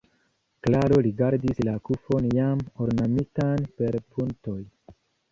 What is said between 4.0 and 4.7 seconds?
puntoj.